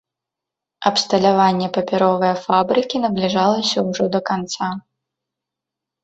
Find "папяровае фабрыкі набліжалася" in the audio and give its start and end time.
1.75-3.77